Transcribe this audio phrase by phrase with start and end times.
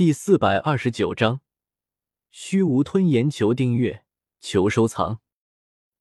[0.00, 1.42] 第四百二十九章，
[2.30, 4.06] 虚无吞炎，求订阅，
[4.40, 5.20] 求收藏。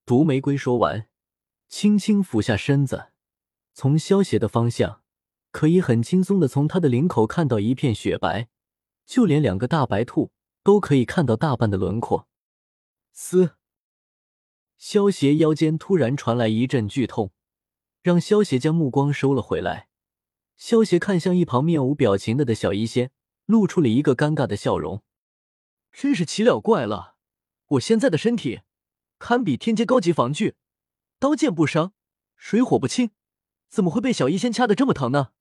[0.05, 1.09] 毒玫瑰说完，
[1.67, 3.09] 轻轻俯下身子，
[3.73, 5.01] 从萧邪的方向，
[5.51, 8.47] 可以很轻松的从他的领口看到一片雪白，
[9.05, 10.31] 就连两个大白兔
[10.63, 12.29] 都可以看到大半的轮廓。
[13.11, 13.57] 嘶！
[14.77, 17.33] 萧邪腰间突然传来一阵剧痛，
[18.01, 19.89] 让萧邪将目光收了回来。
[20.55, 23.11] 萧邪看向一旁面无表情的的小医仙。
[23.49, 25.01] 露出了一个尴尬的笑容，
[25.91, 27.15] 真是奇了怪了！
[27.69, 28.61] 我现在的身体
[29.17, 30.55] 堪比天阶高级防具，
[31.17, 31.93] 刀剑不伤，
[32.35, 33.09] 水火不侵，
[33.67, 35.31] 怎么会被小医仙掐的这么疼呢？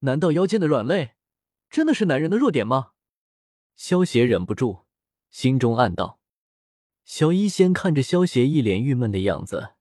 [0.00, 1.14] 难道腰间的软肋
[1.70, 2.90] 真的是男人的弱点吗？
[3.76, 4.86] 萧邪忍不住
[5.30, 6.18] 心中暗道。
[7.04, 9.74] 小医仙看着萧邪一脸郁闷的样子，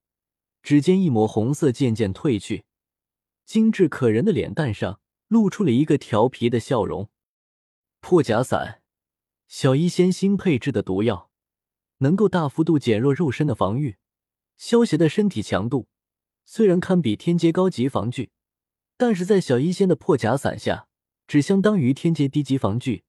[0.62, 2.66] 指尖一抹红色渐渐褪去，
[3.46, 7.10] 精致可人的脸蛋上露出了一个调皮的笑容。
[8.02, 8.82] 破甲散，
[9.48, 11.30] 小医仙新配制的毒药，
[12.00, 13.98] 能够大幅度减弱肉身的防御。
[14.58, 15.88] 萧邪的身体强度
[16.44, 18.32] 虽然堪比天阶高级防具，
[18.98, 20.88] 但是在小医仙的破甲散下，
[21.28, 23.04] 只相当于天阶低级防具。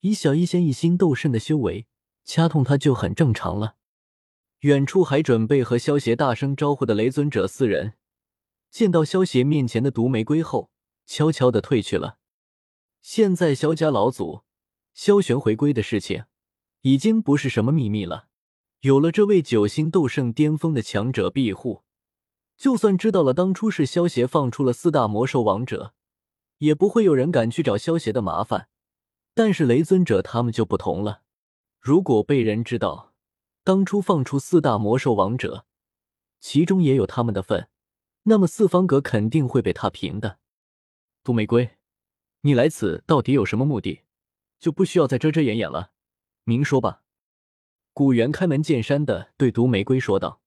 [0.00, 1.86] 以小医仙一心斗圣的修为，
[2.22, 3.76] 掐痛他就很正常了。
[4.60, 7.94] 远处还准备和萧邪大声招呼的雷尊者四人，
[8.70, 10.70] 见到萧邪面前的毒玫瑰后，
[11.06, 12.18] 悄悄的退去了。
[13.08, 14.42] 现在萧家老祖
[14.92, 16.24] 萧玄回归的事情，
[16.80, 18.26] 已经不是什么秘密了。
[18.80, 21.84] 有了这位九星斗圣巅峰的强者庇护，
[22.56, 25.94] 就算知道了当初是萧邪放出了四大魔兽王者，
[26.58, 28.68] 也不会有人敢去找萧邪的麻烦。
[29.34, 31.22] 但是雷尊者他们就不同了，
[31.80, 33.14] 如果被人知道
[33.62, 35.64] 当初放出四大魔兽王者，
[36.40, 37.68] 其中也有他们的份，
[38.24, 40.40] 那么四方阁肯定会被踏平的。
[41.22, 41.75] 杜玫瑰。
[42.46, 44.02] 你来此到底有什么目的？
[44.60, 45.90] 就不需要再遮遮掩掩了，
[46.44, 47.02] 明说吧。
[47.92, 50.40] 古元开门见山的对毒玫瑰说道：“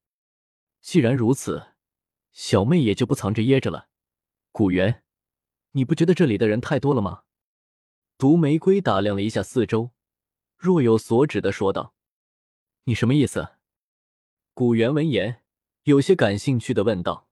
[0.79, 1.73] 既然如此，
[2.31, 3.89] 小妹也就不藏着掖着了。”
[4.53, 5.03] 古元，
[5.71, 7.23] 你不觉得这里的人太多了吗？
[8.17, 9.91] 毒玫瑰打量了一下四周，
[10.55, 11.93] 若有所指的说道
[12.85, 13.55] ：“你什么意思？”
[14.55, 15.43] 古元闻言，
[15.83, 17.27] 有些感兴趣的问道：“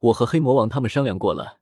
[0.00, 1.60] 我和黑魔王他们商量过了，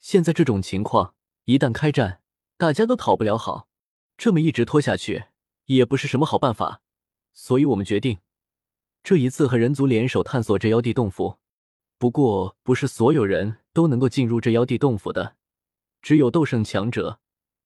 [0.00, 1.14] 现在这种情况。”
[1.44, 2.20] 一旦开战，
[2.56, 3.68] 大家都讨不了好，
[4.16, 5.24] 这么一直拖下去
[5.66, 6.82] 也不是什么好办法，
[7.32, 8.18] 所以我们决定
[9.02, 11.38] 这一次和人族联手探索这妖帝洞府。
[11.98, 15.36] 不过，不是所有人都能够进入这妖帝洞府的，
[16.00, 17.18] 只有斗圣强者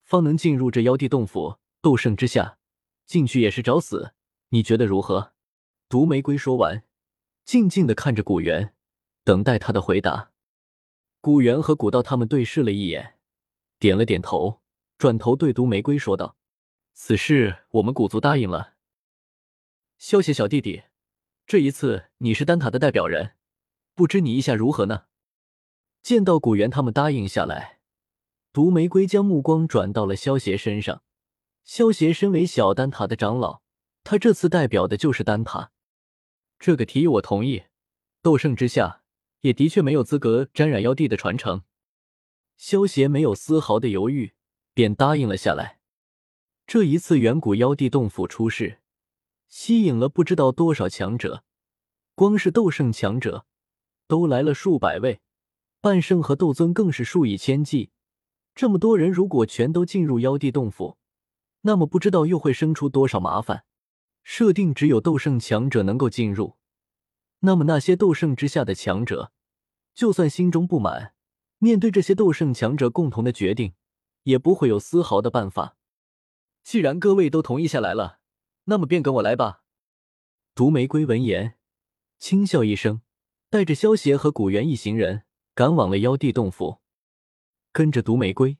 [0.02, 1.58] 方能进入这妖帝洞府。
[1.82, 2.58] 斗圣之下，
[3.04, 4.12] 进去也是找死。
[4.48, 5.32] 你觉得如何？
[5.88, 6.82] 毒玫瑰说完，
[7.44, 8.74] 静静的看着古元，
[9.22, 10.32] 等待他的回答。
[11.20, 13.15] 古元和古道他们对视了一眼。
[13.78, 14.62] 点了点头，
[14.98, 16.36] 转头对毒玫瑰说道
[16.94, 18.74] ：“此事我们古族答应了。
[19.98, 20.84] 萧邪小弟弟，
[21.46, 23.32] 这一次你是丹塔的代表人，
[23.94, 25.04] 不知你意下如何呢？”
[26.02, 27.80] 见到古元他们答应下来，
[28.52, 31.02] 毒玫瑰将目光转到了萧邪身上。
[31.64, 33.60] 萧邪身为小丹塔的长老，
[34.04, 35.72] 他这次代表的就是丹塔。
[36.58, 37.64] 这个提议我同意。
[38.22, 39.02] 斗圣之下，
[39.40, 41.62] 也的确没有资格沾染妖帝的传承。
[42.56, 44.32] 萧邪没有丝毫的犹豫，
[44.74, 45.78] 便答应了下来。
[46.66, 48.80] 这一次远古妖帝洞府出事，
[49.48, 51.44] 吸引了不知道多少强者，
[52.14, 53.46] 光是斗圣强者
[54.08, 55.20] 都来了数百位，
[55.80, 57.90] 半圣和斗尊更是数以千计。
[58.54, 60.96] 这么多人如果全都进入妖帝洞府，
[61.60, 63.64] 那么不知道又会生出多少麻烦。
[64.24, 66.56] 设定只有斗圣强者能够进入，
[67.40, 69.30] 那么那些斗圣之下的强者，
[69.94, 71.12] 就算心中不满。
[71.58, 73.74] 面对这些斗圣强者共同的决定，
[74.24, 75.76] 也不会有丝毫的办法。
[76.62, 78.18] 既然各位都同意下来了，
[78.64, 79.62] 那么便跟我来吧。
[80.54, 81.54] 毒玫瑰闻言，
[82.18, 83.02] 轻笑一声，
[83.48, 85.22] 带着萧邪和古元一行人
[85.54, 86.80] 赶往了妖帝洞府。
[87.72, 88.58] 跟着毒玫瑰、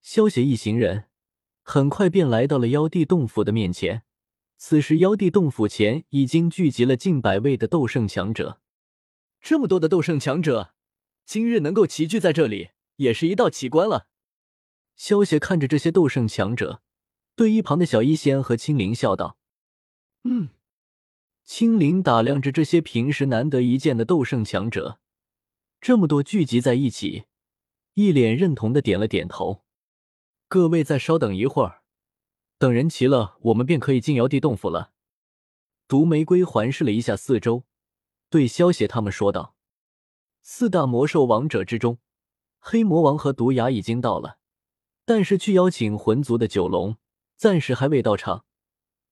[0.00, 1.08] 萧邪一行人，
[1.62, 4.04] 很快便来到了妖帝洞府的面前。
[4.56, 8.60] 此时，妖帝洞府前已经聚集了近百位的斗圣强者。
[9.40, 10.74] 这么多的斗圣强者！
[11.24, 14.08] 今日能够齐聚在这里，也是一道奇观了。
[14.96, 16.82] 萧邪看着这些斗圣强者，
[17.34, 19.38] 对一旁的小医仙和青灵笑道
[20.24, 20.50] ：“嗯。”
[21.44, 25.00] 青灵打量着这些平时难得一见的斗圣强者，
[25.80, 27.24] 这么多聚集在一起，
[27.94, 29.64] 一脸认同的点了点头。
[30.46, 31.82] 各位再稍等一会儿，
[32.58, 34.92] 等人齐了，我们便可以进瑶地洞府了。
[35.88, 37.64] 毒玫瑰环视了一下四周，
[38.30, 39.51] 对萧邪他们说道。
[40.42, 41.98] 四大魔兽王者之中，
[42.58, 44.38] 黑魔王和毒牙已经到了，
[45.04, 46.98] 但是去邀请魂族的九龙
[47.36, 48.44] 暂时还未到场，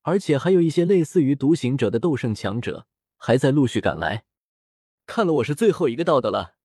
[0.02, 4.24] 而且还有一些类似于独行者的斗圣强者还在陆续赶来。
[5.06, 6.56] 看了我是最后一个到的了。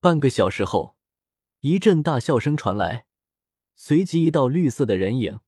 [0.00, 0.96] 半个小时后，
[1.60, 3.06] 一阵大笑声传来，
[3.74, 5.40] 随即一道绿色的人影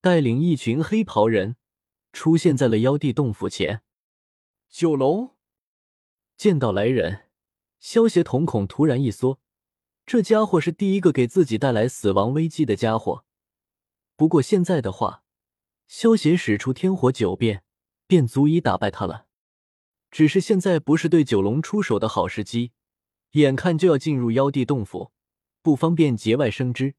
[0.00, 1.56] 带领一群黑袍人
[2.12, 3.82] 出现在了妖帝洞府前。
[4.68, 5.36] 九龙
[6.36, 7.25] 见到来人，
[7.78, 9.40] 萧协瞳孔突然一缩。
[10.04, 13.24] 这家伙是第一个给自己带来死亡危机的家伙。
[14.16, 15.24] 不过现在的话，
[15.88, 17.64] 萧协使出天火九变，
[18.06, 19.26] 便足以打败他了。
[20.10, 22.72] 只是现在不是对九龙出手的好时机，
[23.32, 25.12] 眼看就要进入妖帝洞府，
[25.60, 26.94] 不方便节外生枝。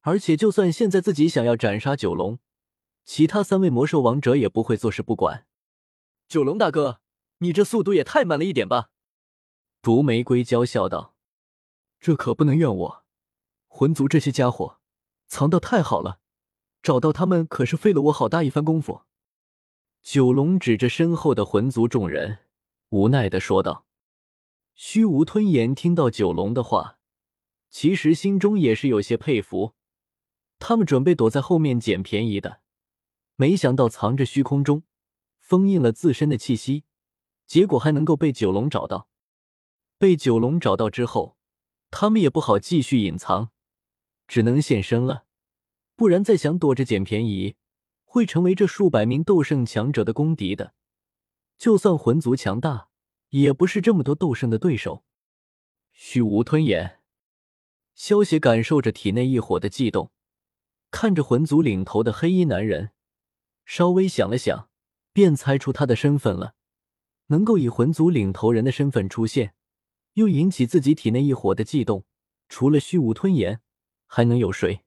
[0.00, 2.40] 而且，就算现在自己想要斩杀九龙，
[3.04, 5.46] 其他三位魔兽王者也不会坐视不管。
[6.28, 7.00] 九龙大哥，
[7.38, 8.90] 你这速度也太慢了一点吧？
[9.82, 11.16] 毒玫瑰娇笑道。
[11.98, 13.04] 这可不能怨我，
[13.66, 14.78] 魂族这些家伙
[15.26, 16.20] 藏的太好了，
[16.80, 19.02] 找到他们可是费了我好大一番功夫。
[20.00, 22.38] 九龙指着身后的魂族众人，
[22.90, 23.84] 无奈的说道。
[24.76, 26.98] 虚无吞炎听到九龙的话，
[27.68, 29.74] 其实心中也是有些佩服。
[30.60, 32.60] 他们准备躲在后面捡便宜的，
[33.34, 34.84] 没想到藏着虚空中，
[35.40, 36.84] 封印了自身的气息，
[37.46, 39.08] 结果还能够被九龙找到。
[40.02, 41.36] 被九龙找到之后。
[41.92, 43.50] 他们也不好继续隐藏，
[44.26, 45.26] 只能现身了。
[45.94, 47.54] 不然再想躲着捡便宜，
[48.02, 50.74] 会成为这数百名斗圣强者的公敌的。
[51.56, 52.88] 就算魂族强大，
[53.28, 55.04] 也不是这么多斗圣的对手。
[55.92, 56.98] 虚无吞炎，
[57.94, 60.10] 萧邪感受着体内异火的悸动，
[60.90, 62.90] 看着魂族领头的黑衣男人，
[63.64, 64.68] 稍微想了想，
[65.12, 66.54] 便猜出他的身份了。
[67.26, 69.54] 能够以魂族领头人的身份出现。
[70.14, 72.04] 又引起自己体内一火的悸动，
[72.48, 73.60] 除了虚无吞炎，
[74.06, 74.82] 还能有谁？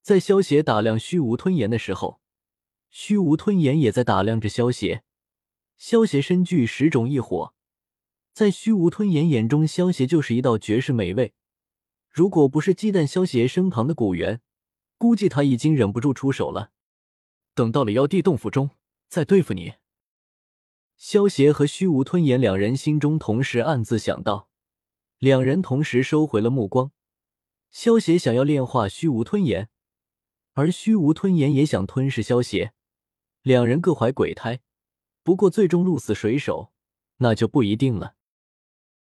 [0.00, 2.20] 在萧邪打量虚无吞炎的时候，
[2.90, 5.02] 虚无吞炎也在打量着萧邪。
[5.76, 7.54] 萧邪身具十种异火，
[8.32, 11.34] 在虚无吞炎眼中，萧邪就是一道绝世美味。
[12.10, 14.40] 如果不是忌惮萧邪身旁的古猿，
[14.96, 16.72] 估计他已经忍不住出手了。
[17.54, 18.70] 等到了妖帝洞府中，
[19.08, 19.74] 再对付你。
[20.98, 24.48] 萧邪和虚无吞炎两人心中同时暗自想到，
[25.18, 26.90] 两人同时收回了目光。
[27.70, 29.68] 萧邪想要炼化虚无吞炎，
[30.54, 32.72] 而虚无吞炎也想吞噬萧邪，
[33.42, 34.58] 两人各怀鬼胎。
[35.22, 36.72] 不过最终鹿死谁手，
[37.18, 38.16] 那就不一定了。